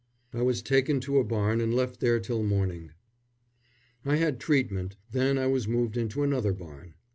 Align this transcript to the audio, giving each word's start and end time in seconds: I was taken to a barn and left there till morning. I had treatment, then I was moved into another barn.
I 0.33 0.41
was 0.41 0.63
taken 0.63 0.99
to 1.01 1.19
a 1.19 1.23
barn 1.23 1.61
and 1.61 1.75
left 1.75 1.99
there 1.99 2.19
till 2.19 2.41
morning. 2.41 2.89
I 4.03 4.15
had 4.15 4.39
treatment, 4.39 4.95
then 5.11 5.37
I 5.37 5.45
was 5.45 5.67
moved 5.67 5.95
into 5.95 6.23
another 6.23 6.53
barn. 6.53 6.95